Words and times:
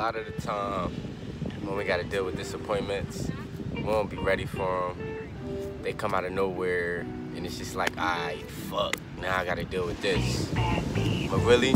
lot 0.00 0.16
of 0.16 0.24
the 0.24 0.40
time, 0.40 0.88
when 1.62 1.76
we 1.76 1.84
gotta 1.84 2.04
deal 2.04 2.24
with 2.24 2.34
disappointments, 2.34 3.30
we 3.74 3.82
won't 3.82 4.08
be 4.08 4.16
ready 4.16 4.46
for 4.46 4.94
them. 4.96 5.28
They 5.82 5.92
come 5.92 6.14
out 6.14 6.24
of 6.24 6.32
nowhere, 6.32 7.00
and 7.36 7.44
it's 7.44 7.58
just 7.58 7.74
like, 7.74 7.94
alright, 7.98 8.50
fuck, 8.50 8.96
now 9.20 9.36
I 9.36 9.44
gotta 9.44 9.64
deal 9.64 9.84
with 9.84 10.00
this. 10.00 10.48
But 11.30 11.40
really, 11.40 11.74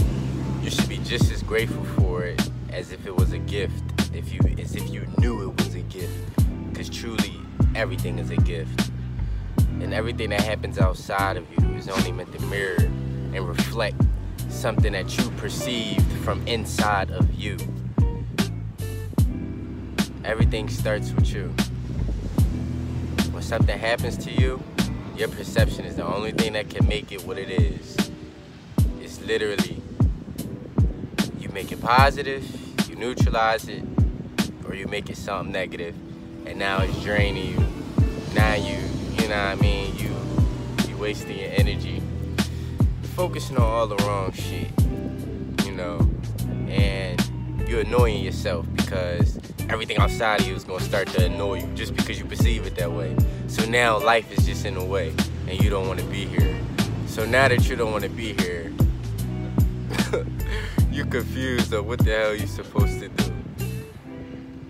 you 0.62 0.70
should 0.70 0.88
be 0.88 0.96
just 1.04 1.30
as 1.30 1.42
grateful 1.42 1.84
for 2.00 2.24
it 2.24 2.40
as 2.72 2.92
if 2.92 3.04
it 3.06 3.14
was 3.14 3.32
a 3.32 3.38
gift, 3.38 3.84
if 4.14 4.32
you 4.32 4.40
as 4.58 4.74
if 4.74 4.88
you 4.88 5.06
knew 5.18 5.50
it 5.50 5.62
was 5.62 5.74
a 5.74 5.82
gift. 5.82 6.16
Because 6.70 6.88
truly, 6.88 7.34
everything 7.74 8.18
is 8.18 8.30
a 8.30 8.36
gift. 8.36 8.90
And 9.82 9.92
everything 9.92 10.30
that 10.30 10.40
happens 10.40 10.78
outside 10.78 11.36
of 11.36 11.44
you 11.58 11.74
is 11.74 11.90
only 11.90 12.10
meant 12.10 12.32
to 12.32 12.42
mirror 12.46 12.78
and 12.78 13.46
reflect 13.46 14.00
something 14.48 14.94
that 14.94 15.14
you 15.18 15.28
perceived 15.32 16.10
from 16.24 16.40
inside 16.46 17.10
of 17.10 17.34
you. 17.34 17.58
Everything 20.24 20.70
starts 20.70 21.12
with 21.12 21.34
you. 21.34 21.48
When 23.32 23.42
something 23.42 23.78
happens 23.78 24.16
to 24.24 24.30
you, 24.32 24.62
your 25.16 25.28
perception 25.28 25.84
is 25.84 25.96
the 25.96 26.04
only 26.06 26.32
thing 26.32 26.54
that 26.54 26.70
can 26.70 26.88
make 26.88 27.12
it 27.12 27.24
what 27.26 27.36
it 27.36 27.50
is. 27.50 27.94
It's 29.02 29.20
literally 29.20 29.82
you 31.38 31.50
make 31.50 31.70
it 31.72 31.80
positive, 31.82 32.42
you 32.88 32.96
neutralize 32.96 33.68
it, 33.68 33.82
or 34.66 34.74
you 34.74 34.86
make 34.86 35.10
it 35.10 35.18
something 35.18 35.52
negative, 35.52 35.94
and 36.46 36.58
now 36.58 36.80
it's 36.80 37.02
draining 37.02 37.50
you. 37.52 37.66
Now 38.34 38.54
you, 38.54 38.78
you 39.20 39.28
know 39.28 39.36
what 39.36 39.52
I 39.52 39.54
mean, 39.56 39.94
you 39.96 40.10
you 40.88 40.96
wasting 40.96 41.38
your 41.38 41.50
energy. 41.52 42.02
Focusing 43.14 43.58
on 43.58 43.62
all 43.62 43.86
the 43.86 43.96
wrong 43.96 44.32
shit, 44.32 44.70
you 45.66 45.72
know, 45.72 46.00
and 46.68 47.23
you're 47.68 47.80
annoying 47.80 48.24
yourself 48.24 48.66
because 48.76 49.38
everything 49.68 49.96
outside 49.98 50.40
of 50.40 50.46
you 50.46 50.54
is 50.54 50.64
gonna 50.64 50.84
start 50.84 51.08
to 51.08 51.26
annoy 51.26 51.60
you 51.60 51.66
just 51.74 51.94
because 51.96 52.18
you 52.18 52.24
perceive 52.24 52.66
it 52.66 52.76
that 52.76 52.90
way. 52.90 53.16
So 53.48 53.64
now 53.66 53.98
life 53.98 54.30
is 54.36 54.46
just 54.46 54.64
in 54.64 54.74
the 54.74 54.84
way, 54.84 55.14
and 55.48 55.60
you 55.62 55.70
don't 55.70 55.86
want 55.86 56.00
to 56.00 56.06
be 56.06 56.26
here. 56.26 56.58
So 57.06 57.24
now 57.24 57.48
that 57.48 57.68
you 57.68 57.76
don't 57.76 57.92
want 57.92 58.04
to 58.04 58.10
be 58.10 58.32
here, 58.34 58.72
you're 60.90 61.06
confused 61.06 61.72
of 61.72 61.86
what 61.86 62.00
the 62.00 62.10
hell 62.10 62.34
you're 62.34 62.46
supposed 62.46 63.00
to 63.00 63.08
do. 63.08 63.32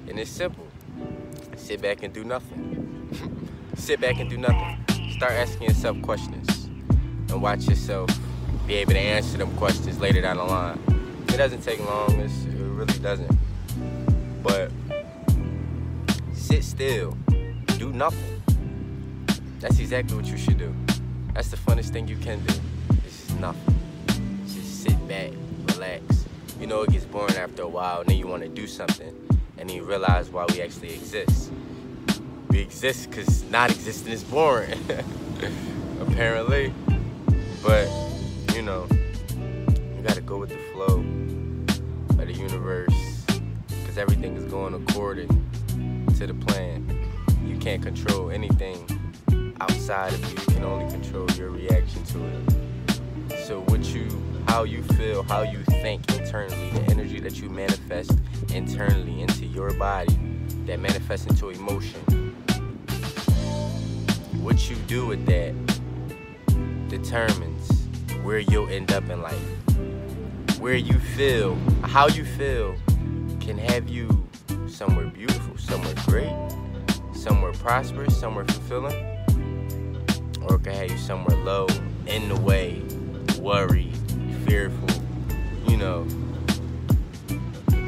And 0.09 0.19
it's 0.19 0.31
simple. 0.31 0.67
Sit 1.57 1.81
back 1.81 2.03
and 2.03 2.13
do 2.13 2.25
nothing. 2.25 3.49
Sit 3.77 4.01
back 4.01 4.19
and 4.19 4.29
do 4.29 4.37
nothing. 4.37 4.77
Start 5.13 5.33
asking 5.33 5.69
yourself 5.69 6.01
questions 6.03 6.65
and 7.31 7.41
watch 7.41 7.67
yourself 7.67 8.11
be 8.67 8.75
able 8.75 8.93
to 8.93 8.99
answer 8.99 9.39
them 9.39 9.55
questions 9.57 10.01
later 10.01 10.21
down 10.21 10.37
the 10.37 10.45
line. 10.45 10.79
It 11.29 11.37
doesn't 11.37 11.63
take 11.63 11.81
long, 11.81 12.21
it's, 12.21 12.45
it 12.45 12.54
really 12.85 12.99
doesn't. 12.99 13.39
But 14.43 14.71
sit 16.33 16.65
still, 16.65 17.17
do 17.79 17.93
nothing. 17.93 18.43
That's 19.61 19.79
exactly 19.79 20.17
what 20.17 20.27
you 20.27 20.37
should 20.37 20.59
do. 20.59 20.75
That's 21.33 21.49
the 21.49 21.57
funnest 21.57 21.91
thing 21.91 22.09
you 22.09 22.17
can 22.17 22.45
do. 22.45 22.55
It's 23.07 23.27
just 23.27 23.41
nothing. 23.41 23.79
Just 24.47 24.83
sit 24.83 25.09
back, 25.09 25.31
relax. 25.73 26.27
You 26.61 26.67
know 26.67 26.83
it 26.83 26.91
gets 26.91 27.05
boring 27.07 27.37
after 27.37 27.63
a 27.63 27.69
while, 27.69 28.01
and 28.01 28.09
then 28.09 28.19
you 28.19 28.27
want 28.27 28.43
to 28.43 28.49
do 28.49 28.67
something, 28.67 29.15
and 29.59 29.69
then 29.69 29.77
you 29.77 29.85
realize 29.85 30.31
why 30.31 30.47
we 30.53 30.61
actually 30.61 30.93
exist. 30.95 31.51
We 32.51 32.61
exist 32.61 33.11
because 33.11 33.43
not 33.51 33.71
existing 33.71 34.13
is 34.13 34.23
boring, 34.23 34.79
apparently. 36.01 36.73
But 37.63 37.89
you 38.55 38.63
know, 38.63 38.87
you 39.31 40.03
gotta 40.07 40.21
go 40.21 40.37
with 40.37 40.51
the 40.51 40.59
flow 40.73 41.03
universe, 42.45 43.25
because 43.67 43.97
everything 43.97 44.37
is 44.37 44.45
going 44.45 44.75
according 44.75 45.29
to 46.17 46.27
the 46.27 46.35
plan. 46.35 46.87
You 47.47 47.57
can't 47.57 47.83
control 47.83 48.31
anything 48.31 48.79
outside 49.61 50.13
of 50.13 50.21
you. 50.31 50.39
You 50.39 50.55
can 50.55 50.65
only 50.65 50.91
control 50.91 51.31
your 51.33 51.51
reaction 51.51 52.05
to 52.05 52.25
it. 52.27 53.45
So 53.47 53.61
what 53.63 53.83
you, 53.95 54.09
how 54.49 54.65
you 54.65 54.83
feel, 54.83 55.23
how 55.23 55.43
you 55.43 55.63
think 55.83 56.01
internally, 56.15 56.71
the 56.71 56.83
energy 56.91 57.19
that 57.21 57.41
you 57.41 57.49
manifest 57.49 58.13
internally 58.53 59.23
into 59.23 59.47
your 59.47 59.73
body, 59.75 60.19
that 60.67 60.81
manifests 60.81 61.27
into 61.27 61.49
emotion. 61.49 62.01
What 64.43 64.69
you 64.69 64.77
do 64.87 65.07
with 65.07 65.25
that 65.27 65.55
determines 66.89 67.87
where 68.23 68.41
you'll 68.41 68.69
end 68.69 68.93
up 68.93 69.09
in 69.09 69.23
life. 69.23 69.64
Where 70.65 70.77
you 70.77 70.99
feel, 70.99 71.57
how 71.83 72.09
you 72.09 72.25
feel, 72.25 72.75
can 73.39 73.59
have 73.59 73.87
you 73.87 74.27
somewhere 74.67 75.09
beautiful, 75.09 75.59
somewhere 75.59 75.93
great, 76.07 76.33
somewhere 77.13 77.53
prosperous, 77.53 78.19
somewhere 78.19 78.47
fulfilling, 78.47 78.97
or 80.41 80.59
can 80.59 80.73
have 80.73 80.91
you 80.91 80.97
somewhere 80.97 81.37
low, 81.45 81.67
in 82.07 82.31
the 82.31 82.41
way, 82.41 82.81
worried, 83.39 83.95
fearful, 84.47 84.89
you 85.69 85.77
know, 85.77 86.07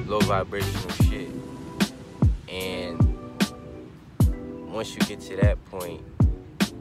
low 0.04 0.20
vibrational 0.20 0.90
shit. 1.04 1.30
And 2.46 3.00
once 4.70 4.92
you 4.92 5.00
get 5.06 5.22
to 5.22 5.36
that 5.36 5.64
point, 5.70 6.02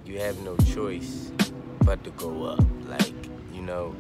you 0.06 0.20
have 0.20 0.38
no 0.42 0.58
choice 0.58 1.32
but 1.86 2.04
to 2.04 2.10
go 2.10 2.44
up. 2.44 2.66
Like, 2.86 3.14
you 3.54 3.62
know, 3.62 3.96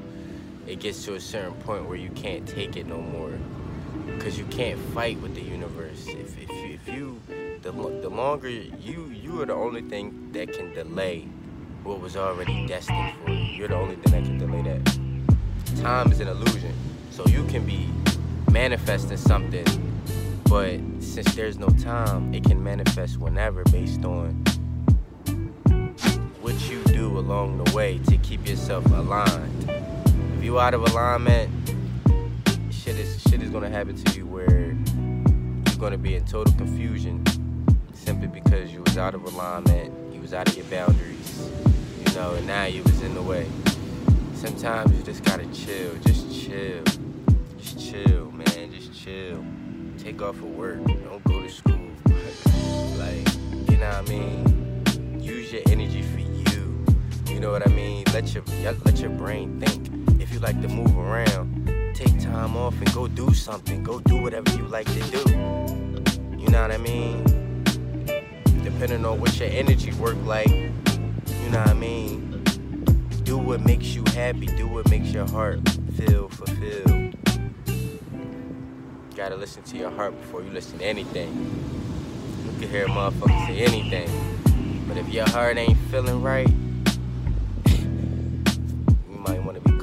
it 0.67 0.79
gets 0.79 1.03
to 1.05 1.15
a 1.15 1.19
certain 1.19 1.53
point 1.61 1.87
where 1.87 1.97
you 1.97 2.09
can't 2.09 2.47
take 2.47 2.75
it 2.75 2.87
no 2.87 3.01
more. 3.01 3.31
Because 4.05 4.37
you 4.37 4.45
can't 4.45 4.79
fight 4.93 5.19
with 5.21 5.35
the 5.35 5.41
universe. 5.41 6.07
If, 6.07 6.37
if 6.41 6.49
you, 6.49 6.73
if 6.73 6.87
you 6.87 7.21
the, 7.61 7.71
the 7.71 8.09
longer 8.09 8.49
you, 8.49 9.07
you 9.07 9.41
are 9.41 9.45
the 9.45 9.53
only 9.53 9.81
thing 9.81 10.29
that 10.33 10.53
can 10.53 10.73
delay 10.73 11.27
what 11.83 11.99
was 11.99 12.15
already 12.15 12.67
destined 12.67 13.13
for 13.23 13.31
you. 13.31 13.37
You're 13.37 13.67
the 13.67 13.75
only 13.75 13.95
thing 13.95 14.11
that 14.11 14.23
can 14.23 14.37
delay 14.37 14.61
that. 14.63 15.81
Time 15.81 16.11
is 16.11 16.19
an 16.19 16.27
illusion. 16.27 16.73
So 17.11 17.25
you 17.27 17.45
can 17.45 17.65
be 17.65 17.89
manifesting 18.51 19.17
something, 19.17 19.65
but 20.49 20.79
since 20.99 21.33
there's 21.35 21.57
no 21.57 21.67
time, 21.69 22.33
it 22.33 22.43
can 22.43 22.63
manifest 22.63 23.17
whenever 23.17 23.63
based 23.65 24.03
on 24.03 24.43
what 26.41 26.69
you 26.69 26.83
do 26.85 27.17
along 27.17 27.63
the 27.63 27.75
way 27.75 27.99
to 28.07 28.17
keep 28.17 28.47
yourself 28.47 28.85
aligned. 28.87 29.74
You 30.45 30.59
out 30.59 30.75
of 30.75 30.83
alignment, 30.83 31.49
shit 32.69 32.99
is 32.99 33.19
shit 33.23 33.41
is 33.41 33.49
gonna 33.49 33.67
happen 33.67 33.95
to 33.95 34.15
you 34.15 34.27
where 34.27 34.77
you're 34.77 35.79
gonna 35.79 35.97
be 35.97 36.13
in 36.13 36.23
total 36.23 36.53
confusion 36.53 37.23
simply 37.95 38.27
because 38.27 38.71
you 38.71 38.83
was 38.83 38.95
out 38.95 39.15
of 39.15 39.23
alignment, 39.23 39.91
you 40.13 40.21
was 40.21 40.35
out 40.35 40.47
of 40.47 40.55
your 40.55 40.67
boundaries, 40.67 41.49
you 42.05 42.13
know, 42.13 42.35
and 42.35 42.45
now 42.45 42.65
you 42.65 42.83
was 42.83 43.01
in 43.01 43.15
the 43.15 43.23
way. 43.23 43.47
Sometimes 44.35 44.95
you 44.95 45.01
just 45.01 45.23
gotta 45.23 45.47
chill, 45.47 45.95
just 46.05 46.31
chill, 46.31 46.83
just 47.57 47.79
chill, 47.79 48.29
man, 48.29 48.71
just 48.71 48.93
chill. 48.93 49.43
Take 49.97 50.21
off 50.21 50.35
of 50.35 50.43
work, 50.43 50.77
don't 50.85 51.23
go 51.23 51.41
to 51.41 51.49
school. 51.49 51.89
like, 52.99 53.27
you 53.67 53.77
know 53.77 53.89
what 53.89 53.95
I 53.95 54.01
mean? 54.03 55.19
Use 55.19 55.51
your 55.51 55.63
energy 55.71 56.03
for 56.03 56.19
you. 56.19 56.85
You 57.33 57.39
know 57.39 57.49
what 57.49 57.67
I 57.67 57.71
mean? 57.71 58.03
Let 58.13 58.31
your 58.35 58.43
let 58.63 58.99
your 58.99 59.09
brain 59.09 59.59
think. 59.59 59.94
You 60.35 60.41
like 60.41 60.61
to 60.63 60.67
move 60.67 60.97
around, 60.97 61.93
take 61.95 62.19
time 62.19 62.57
off 62.57 62.77
and 62.81 62.93
go 62.93 63.07
do 63.07 63.33
something. 63.33 63.81
Go 63.85 64.01
do 64.01 64.21
whatever 64.21 64.51
you 64.57 64.67
like 64.67 64.85
to 64.87 64.99
do. 65.09 65.29
You 66.37 66.49
know 66.49 66.61
what 66.61 66.73
I 66.73 66.77
mean? 66.77 67.63
Depending 68.61 69.05
on 69.05 69.21
what 69.21 69.39
your 69.39 69.47
energy 69.47 69.93
work 69.93 70.17
like, 70.25 70.49
you 70.49 71.49
know 71.51 71.59
what 71.59 71.69
I 71.69 71.73
mean? 71.73 72.43
Do 73.23 73.37
what 73.37 73.61
makes 73.61 73.95
you 73.95 74.03
happy. 74.07 74.47
Do 74.47 74.67
what 74.67 74.89
makes 74.89 75.07
your 75.13 75.25
heart 75.25 75.61
feel 75.95 76.27
fulfilled. 76.27 77.15
Gotta 79.15 79.37
listen 79.37 79.63
to 79.63 79.77
your 79.77 79.91
heart 79.91 80.19
before 80.19 80.43
you 80.43 80.49
listen 80.49 80.79
to 80.79 80.85
anything. 80.85 81.31
You 82.43 82.59
can 82.59 82.69
hear 82.69 82.83
a 82.83 82.89
motherfucker 82.89 83.47
say 83.47 83.59
anything. 83.61 84.85
But 84.85 84.97
if 84.97 85.07
your 85.07 85.29
heart 85.29 85.55
ain't 85.55 85.77
feeling 85.89 86.21
right, 86.21 86.49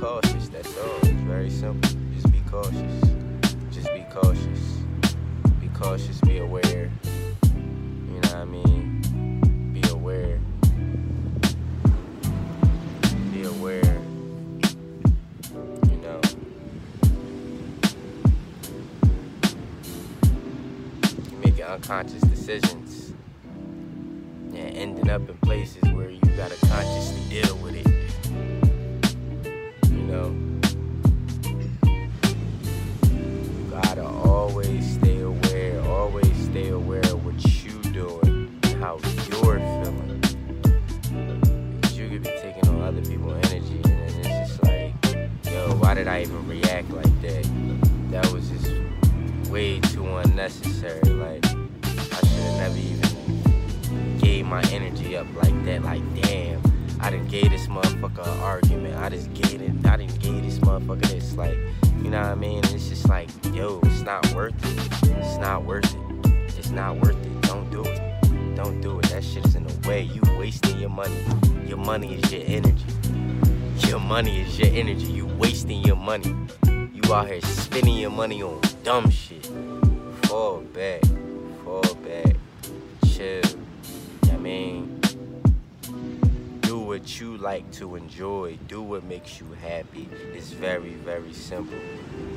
cautious. 0.02 0.48
That's 0.48 0.76
all. 0.78 0.96
It's 1.02 1.22
very 1.22 1.48
simple. 1.48 1.88
Just 2.12 2.32
be 2.32 2.40
cautious. 2.50 3.02
Just 3.70 3.94
be 3.94 4.04
cautious. 4.10 4.82
Be 5.60 5.68
cautious. 5.68 6.20
Be 6.22 6.38
aware. 6.38 6.90
You 7.44 8.18
know 8.18 8.18
what 8.18 8.34
I 8.34 8.44
mean? 8.44 9.72
Be 9.72 9.88
aware. 9.90 10.40
Be 13.32 13.44
aware. 13.44 13.96
You 15.88 15.98
know. 16.02 16.20
You 21.30 21.38
making 21.44 21.62
unconscious 21.62 22.22
decisions 22.22 23.12
and 24.52 24.76
ending 24.76 25.10
up 25.10 25.28
in 25.28 25.36
places 25.38 25.84
where 25.92 26.10
you 26.10 26.20
gotta 26.36 26.56
consciously 26.66 27.22
deal 27.30 27.56
with 27.58 27.76
it. 27.76 27.91
Gave 57.32 57.50
this 57.50 57.66
motherfucker 57.66 58.30
an 58.30 58.40
argument. 58.40 58.94
I 58.96 59.08
just 59.08 59.32
gave 59.32 59.62
it. 59.62 59.86
I 59.86 59.96
didn't 59.96 60.20
gave 60.20 60.42
this 60.42 60.58
motherfucker 60.58 61.06
this. 61.06 61.34
Like, 61.34 61.56
you 62.02 62.10
know 62.10 62.20
what 62.20 62.28
I 62.28 62.34
mean? 62.34 62.58
It's 62.58 62.90
just 62.90 63.08
like, 63.08 63.30
yo, 63.54 63.80
it's 63.84 64.02
not 64.02 64.34
worth 64.34 64.52
it. 64.62 65.16
It's 65.16 65.38
not 65.38 65.64
worth 65.64 65.94
it. 65.94 66.58
It's 66.58 66.68
not 66.68 66.96
worth 67.00 67.16
it. 67.16 67.40
Don't 67.40 67.70
do 67.70 67.84
it. 67.84 68.54
Don't 68.54 68.82
do 68.82 68.98
it. 68.98 69.06
That 69.06 69.24
shit 69.24 69.46
is 69.46 69.54
in 69.54 69.66
the 69.66 69.88
way. 69.88 70.02
You 70.02 70.20
wasting 70.38 70.78
your 70.78 70.90
money. 70.90 71.16
Your 71.64 71.78
money 71.78 72.16
is 72.16 72.30
your 72.30 72.42
energy. 72.44 72.84
Your 73.88 73.98
money 73.98 74.42
is 74.42 74.58
your 74.58 74.68
energy. 74.68 75.06
You 75.06 75.24
wasting 75.24 75.82
your 75.86 75.96
money. 75.96 76.36
You 76.66 77.14
out 77.14 77.28
here 77.28 77.40
spending 77.40 77.96
your 77.96 78.10
money 78.10 78.42
on 78.42 78.60
dumb 78.84 79.08
shit. 79.08 79.46
Fall 80.24 80.60
back. 80.74 81.00
Fall 81.64 81.94
back. 82.04 82.36
Chill. 83.06 83.40
I 84.30 84.36
mean, 84.36 84.91
what 86.92 87.18
you 87.18 87.38
like 87.38 87.72
to 87.72 87.96
enjoy. 87.96 88.58
Do 88.68 88.82
what 88.82 89.02
makes 89.04 89.40
you 89.40 89.46
happy. 89.62 90.06
It's 90.34 90.50
very, 90.50 90.90
very 90.90 91.32
simple. 91.32 91.78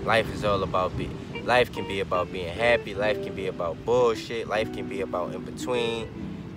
Life 0.06 0.34
is 0.34 0.46
all 0.46 0.64
about 0.64 0.98
being. 0.98 1.14
Life 1.46 1.74
can 1.74 1.86
be 1.86 2.00
about 2.00 2.32
being 2.32 2.56
happy. 2.56 2.96
Life 2.96 3.22
can 3.22 3.36
be 3.36 3.48
about 3.48 3.84
bullshit. 3.84 4.48
Life 4.48 4.72
can 4.74 4.88
be 4.88 5.02
about 5.02 5.36
in 5.36 5.44
between. 5.44 6.08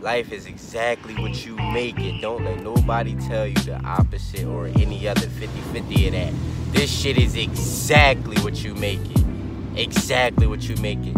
Life 0.00 0.30
is 0.30 0.46
exactly 0.46 1.14
what 1.14 1.44
you 1.44 1.56
make 1.56 1.98
it. 1.98 2.20
Don't 2.20 2.44
let 2.44 2.62
nobody 2.62 3.16
tell 3.26 3.48
you 3.48 3.56
the 3.56 3.80
opposite 3.84 4.46
or 4.46 4.68
any 4.68 5.08
other 5.08 5.26
50-50 5.26 6.06
of 6.06 6.12
that. 6.12 6.32
This 6.72 6.88
shit 6.88 7.18
is 7.18 7.34
exactly 7.34 8.40
what 8.44 8.62
you 8.62 8.76
make 8.76 9.00
it. 9.10 9.24
Exactly 9.74 10.46
what 10.46 10.62
you 10.68 10.76
make 10.76 11.04
it. 11.04 11.16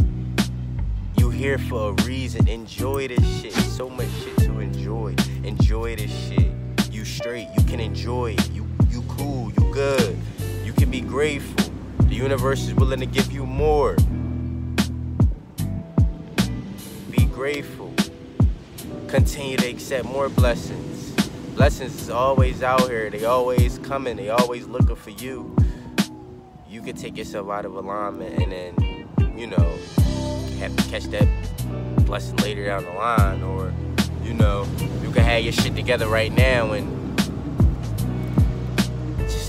You 1.19 1.29
here 1.29 1.59
for 1.59 1.91
a 1.91 2.05
reason. 2.05 2.49
Enjoy 2.49 3.07
this 3.07 3.43
shit. 3.43 3.53
So 3.53 3.91
much 3.91 4.09
shit 4.25 4.39
to 4.39 4.61
enjoy. 4.61 5.15
Enjoy 5.45 5.95
this 5.95 6.11
shit. 6.27 6.60
Straight. 7.21 7.49
You 7.55 7.63
can 7.65 7.81
enjoy 7.81 8.33
it. 8.33 8.51
You 8.51 8.67
you 8.89 9.03
cool. 9.03 9.53
You 9.53 9.71
good. 9.75 10.17
You 10.65 10.73
can 10.73 10.91
be 10.91 11.03
grateful. 11.03 11.71
The 12.05 12.15
universe 12.15 12.67
is 12.67 12.75
willing 12.75 12.99
to 13.01 13.05
give 13.05 13.31
you 13.31 13.45
more. 13.45 13.95
Be 17.11 17.27
grateful. 17.27 17.93
Continue 19.09 19.59
to 19.59 19.69
accept 19.69 20.07
more 20.07 20.31
blessings. 20.31 21.11
Blessings 21.57 22.01
is 22.01 22.09
always 22.09 22.63
out 22.63 22.89
here. 22.89 23.11
They 23.11 23.27
always 23.27 23.79
coming. 23.81 24.17
They 24.17 24.31
always 24.31 24.67
looking 24.67 24.97
for 24.97 25.11
you. 25.11 25.55
You 26.71 26.81
can 26.81 26.97
take 26.97 27.19
yourself 27.19 27.51
out 27.51 27.67
of 27.67 27.75
alignment 27.75 28.43
and 28.43 28.51
then, 28.51 29.37
you 29.37 29.47
know, 29.47 29.79
have 30.59 30.75
to 30.75 30.91
catch 30.91 31.05
that 31.09 31.29
blessing 32.07 32.37
later 32.37 32.65
down 32.65 32.85
the 32.87 32.93
line, 32.93 33.43
or 33.43 33.75
you 34.25 34.33
know, 34.33 34.67
you 35.03 35.11
can 35.11 35.23
have 35.23 35.43
your 35.43 35.53
shit 35.53 35.77
together 35.77 36.09
right 36.09 36.33
now 36.33 36.73
and 36.73 37.00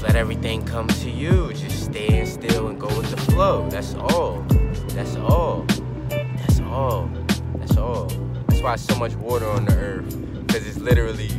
let 0.02 0.16
everything 0.16 0.66
come 0.66 0.88
to 0.88 1.10
you. 1.10 1.54
Just 1.54 1.86
stand 1.86 2.28
still 2.28 2.68
and 2.68 2.80
go 2.80 2.88
with 2.88 3.12
the 3.12 3.18
flow. 3.32 3.70
That's 3.70 3.94
all. 3.96 4.42
That's 4.90 5.16
all. 5.18 5.66
That's 6.10 6.60
all. 6.62 7.10
That's 7.56 7.78
all. 7.78 8.06
That's 8.48 8.62
why 8.62 8.76
so 8.76 8.96
much 8.96 9.16
water 9.16 9.48
on 9.48 9.66
the 9.66 9.76
earth, 9.76 10.46
because 10.48 10.68
it's 10.68 10.78
literally 10.78 11.30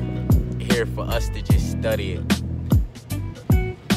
here 0.58 0.86
for 0.86 1.02
us 1.02 1.28
to 1.30 1.42
just 1.42 1.72
study 1.72 2.12
it 2.14 2.42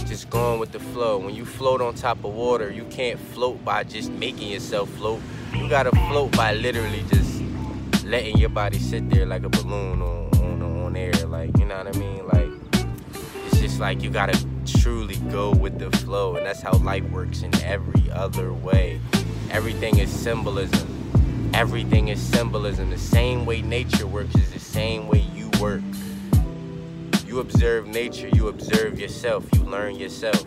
just 0.05 0.29
going 0.29 0.59
with 0.59 0.71
the 0.71 0.79
flow. 0.79 1.17
When 1.17 1.35
you 1.35 1.45
float 1.45 1.81
on 1.81 1.93
top 1.93 2.23
of 2.23 2.33
water, 2.33 2.71
you 2.71 2.85
can't 2.85 3.19
float 3.19 3.65
by 3.65 3.83
just 3.83 4.09
making 4.11 4.47
yourself 4.47 4.89
float. 4.91 5.19
You 5.53 5.67
gotta 5.67 5.91
float 6.07 6.31
by 6.37 6.53
literally 6.53 7.03
just 7.09 7.41
letting 8.05 8.37
your 8.37 8.49
body 8.49 8.79
sit 8.79 9.09
there 9.09 9.25
like 9.25 9.43
a 9.43 9.49
balloon 9.49 10.01
on 10.01 10.29
on, 10.39 10.61
on 10.61 10.95
air. 10.95 11.11
Like 11.27 11.57
you 11.57 11.65
know 11.65 11.77
what 11.77 11.95
I 11.95 11.99
mean? 11.99 12.25
Like 12.27 12.49
it's 13.47 13.59
just 13.59 13.79
like 13.79 14.03
you 14.03 14.09
gotta 14.09 14.37
truly 14.65 15.15
go 15.31 15.51
with 15.51 15.79
the 15.79 15.91
flow, 15.97 16.35
and 16.35 16.45
that's 16.45 16.61
how 16.61 16.73
life 16.77 17.03
works 17.09 17.43
in 17.43 17.53
every 17.61 18.09
other 18.11 18.53
way. 18.53 18.99
Everything 19.51 19.99
is 19.99 20.11
symbolism. 20.11 21.51
Everything 21.53 22.09
is 22.09 22.21
symbolism. 22.21 22.89
The 22.89 22.97
same 22.97 23.45
way 23.45 23.61
nature 23.61 24.07
works 24.07 24.35
is 24.35 24.51
the 24.51 24.59
same 24.59 25.07
way 25.07 25.19
you 25.33 25.49
work. 25.61 25.81
You 27.25 27.39
observe 27.39 27.87
nature, 27.87 28.29
you 28.29 28.47
observe 28.47 28.99
yourself, 28.99 29.47
you 29.53 29.61
learn 29.61 29.95
yourself. 29.95 30.43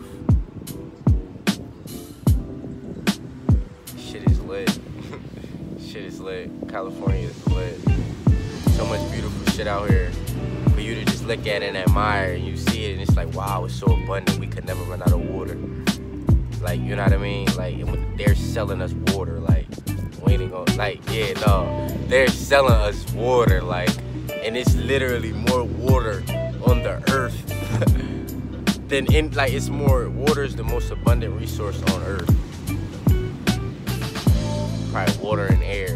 Shit 3.97 4.23
is 4.29 4.39
lit. 4.41 4.79
shit 5.79 6.03
is 6.03 6.19
lit. 6.19 6.51
California 6.67 7.27
is 7.27 7.47
lit. 7.47 7.79
So 8.71 8.85
much 8.85 9.11
beautiful 9.11 9.51
shit 9.53 9.67
out 9.67 9.89
here 9.89 10.11
for 10.73 10.81
you 10.81 10.95
to 10.95 11.05
just 11.05 11.18
look 11.29 11.45
at 11.45 11.61
and 11.61 11.77
admire. 11.77 12.33
And 12.33 12.43
you 12.43 12.57
see 12.57 12.85
it 12.85 12.93
and 12.93 13.01
it's 13.01 13.15
like, 13.15 13.31
wow, 13.35 13.65
it's 13.65 13.75
so 13.75 13.85
abundant. 13.85 14.39
We 14.39 14.47
could 14.47 14.65
never 14.65 14.83
run 14.85 15.01
out 15.03 15.11
of 15.11 15.21
water. 15.29 15.55
Like, 16.59 16.81
you 16.81 16.95
know 16.95 17.03
what 17.03 17.13
I 17.13 17.17
mean? 17.17 17.47
Like, 17.55 18.17
they're 18.17 18.33
selling 18.33 18.81
us 18.81 18.93
water. 19.13 19.39
Like, 19.39 19.67
waiting 20.21 20.51
on, 20.53 20.65
like, 20.75 20.99
yeah, 21.11 21.33
no. 21.45 21.87
They're 22.07 22.29
selling 22.29 22.73
us 22.73 23.09
water. 23.13 23.61
Like, 23.61 23.91
and 24.43 24.57
it's 24.57 24.75
literally 24.75 25.31
more 25.31 25.63
water 25.63 26.23
on 26.65 26.81
the 26.81 27.01
earth 27.11 27.45
than 28.89 29.05
in 29.13 29.29
like 29.31 29.53
it's 29.53 29.69
more 29.69 30.09
water 30.09 30.43
is 30.43 30.55
the 30.55 30.63
most 30.63 30.89
abundant 30.89 31.39
resource 31.39 31.79
on 31.93 32.01
earth 32.03 32.25
probably 34.91 35.17
water 35.23 35.45
and 35.45 35.63
air 35.63 35.89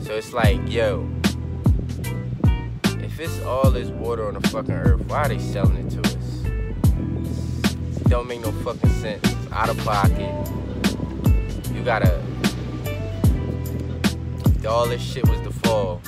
so 0.00 0.14
it's 0.14 0.32
like 0.32 0.58
yo 0.68 1.08
if 3.16 3.20
it's 3.20 3.40
all 3.46 3.70
this 3.70 3.88
water 3.88 4.28
on 4.28 4.34
the 4.34 4.48
fucking 4.48 4.74
earth 4.74 5.00
why 5.06 5.22
are 5.22 5.28
they 5.28 5.38
selling 5.38 5.76
it 5.76 5.90
to 5.90 6.00
us 6.00 6.44
it 7.96 8.08
don't 8.08 8.28
make 8.28 8.40
no 8.42 8.52
fucking 8.52 8.90
sense 8.90 9.34
out 9.52 9.70
of 9.70 9.78
pocket 9.78 10.30
you 11.72 11.82
gotta 11.82 12.22
if 14.44 14.66
all 14.66 14.86
this 14.86 15.00
shit 15.00 15.26
was 15.28 15.40
to 15.40 15.50
fall 15.50 16.02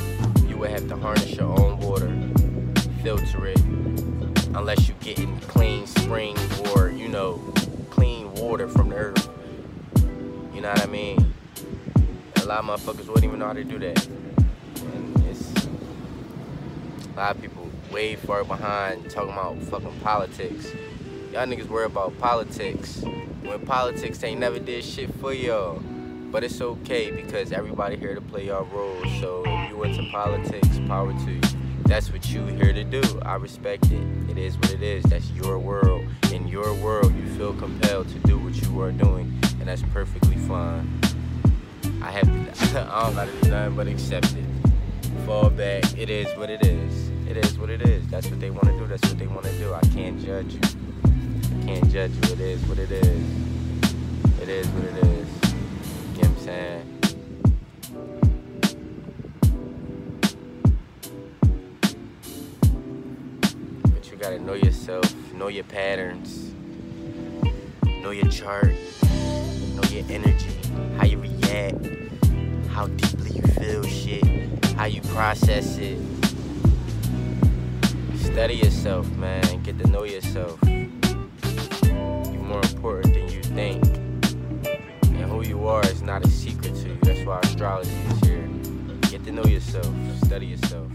you 0.46 0.58
would 0.58 0.70
have 0.70 0.86
to 0.86 0.96
harness 0.96 1.34
your 1.34 1.48
own 1.58 1.78
water 1.80 2.08
filter 3.02 3.46
it 3.46 3.60
unless 4.54 4.88
you're 4.88 4.96
getting 5.00 5.38
clean 5.40 5.86
spring 5.86 6.36
or 6.74 6.90
you 6.90 7.08
know 7.08 7.36
clean 7.90 8.32
water 8.34 8.68
from 8.68 8.90
the 8.90 8.96
earth. 8.96 9.28
You 10.54 10.60
know 10.60 10.70
what 10.70 10.82
I 10.82 10.86
mean? 10.86 11.34
A 12.36 12.44
lot 12.44 12.58
of 12.58 12.64
motherfuckers 12.64 13.06
wouldn't 13.06 13.24
even 13.24 13.38
know 13.38 13.46
how 13.46 13.52
to 13.52 13.64
do 13.64 13.78
that. 13.78 14.06
And 14.06 15.16
a 17.18 17.20
lot 17.20 17.34
of 17.34 17.42
people 17.42 17.68
way 17.90 18.14
far 18.14 18.44
behind 18.44 19.10
talking 19.10 19.32
about 19.32 19.60
fucking 19.64 20.00
politics. 20.04 20.72
Y'all 21.32 21.46
niggas 21.46 21.66
worry 21.66 21.86
about 21.86 22.16
politics 22.20 23.02
when 23.42 23.58
politics 23.66 24.22
ain't 24.22 24.38
never 24.38 24.60
did 24.60 24.84
shit 24.84 25.12
for 25.14 25.32
y'all. 25.32 25.80
But 26.30 26.44
it's 26.44 26.60
okay 26.60 27.10
because 27.10 27.50
everybody 27.50 27.96
here 27.96 28.14
to 28.14 28.20
play 28.20 28.46
y'all 28.46 28.66
role. 28.66 29.02
So 29.20 29.42
if 29.44 29.70
you 29.70 29.82
into 29.82 30.08
politics, 30.12 30.78
power 30.86 31.12
to 31.12 31.32
you 31.32 31.40
that's 31.86 32.12
what 32.12 32.28
you 32.30 32.44
here 32.44 32.72
to 32.72 32.84
do. 32.84 33.02
I 33.22 33.34
respect 33.36 33.90
it. 33.90 34.30
It 34.30 34.38
is 34.38 34.56
what 34.58 34.70
it 34.72 34.82
is. 34.82 35.02
That's 35.04 35.28
your 35.30 35.58
world. 35.58 36.04
In 36.32 36.46
your 36.46 36.72
world, 36.74 37.12
you 37.16 37.26
feel 37.30 37.54
compelled 37.54 38.08
to 38.10 38.18
do 38.20 38.38
what 38.38 38.54
you 38.62 38.80
are 38.82 38.92
doing, 38.92 39.40
and 39.58 39.66
that's 39.66 39.82
perfectly 39.94 40.36
fine. 40.36 41.00
I 42.02 42.10
have 42.10 42.26
to, 42.26 42.80
I 42.92 43.04
don't 43.04 43.14
gotta 43.14 43.32
do 43.40 43.50
nothing 43.50 43.74
but 43.74 43.88
accept 43.88 44.34
it. 44.34 44.44
Fall 45.24 45.48
back. 45.48 45.82
It 45.96 46.10
is 46.10 46.28
what 46.36 46.50
it 46.50 46.64
is. 46.66 47.07
It 47.28 47.36
is 47.36 47.58
what 47.58 47.68
it 47.68 47.82
is. 47.82 48.06
That's 48.08 48.26
what 48.30 48.40
they 48.40 48.50
want 48.50 48.64
to 48.68 48.78
do. 48.78 48.86
That's 48.86 49.06
what 49.06 49.18
they 49.18 49.26
want 49.26 49.44
to 49.44 49.52
do. 49.58 49.74
I 49.74 49.82
can't 49.92 50.18
judge 50.24 50.54
you. 50.54 50.60
I 50.64 51.66
can't 51.66 51.90
judge 51.90 52.10
you. 52.12 52.22
It 52.32 52.40
is 52.40 52.62
what 52.62 52.78
it 52.78 52.90
is. 52.90 53.22
It 54.40 54.48
is 54.48 54.66
what 54.68 54.84
it 54.84 54.96
is. 54.96 55.28
You 56.16 56.22
know 56.22 56.30
what 56.30 56.30
I'm 56.30 56.38
saying? 56.38 56.84
But 63.92 64.10
you 64.10 64.16
gotta 64.16 64.38
know 64.38 64.54
yourself, 64.54 65.04
know 65.34 65.48
your 65.48 65.64
patterns, 65.64 66.50
know 67.84 68.10
your 68.10 68.30
chart, 68.30 68.72
know 69.74 69.82
your 69.90 70.06
energy, 70.08 70.56
how 70.96 71.04
you 71.04 71.18
react, 71.18 71.86
how 72.68 72.86
deeply 72.86 73.32
you 73.32 73.42
feel 73.42 73.82
shit, 73.82 74.24
how 74.76 74.86
you 74.86 75.02
process 75.02 75.76
it. 75.76 76.17
Study 78.38 78.54
yourself, 78.54 79.10
man. 79.16 79.42
Get 79.64 79.80
to 79.80 79.88
know 79.88 80.04
yourself. 80.04 80.60
You're 80.62 80.86
more 82.40 82.62
important 82.62 83.14
than 83.14 83.28
you 83.28 83.42
think. 83.42 83.84
And 83.84 85.24
who 85.24 85.42
you 85.44 85.66
are 85.66 85.82
is 85.86 86.02
not 86.02 86.24
a 86.24 86.28
secret 86.28 86.72
to 86.76 86.88
you. 86.90 86.98
That's 87.02 87.26
why 87.26 87.40
astrology 87.40 87.90
is 87.90 88.20
here. 88.20 88.48
Get 89.10 89.24
to 89.24 89.32
know 89.32 89.42
yourself, 89.42 89.92
study 90.22 90.46
yourself. 90.46 90.86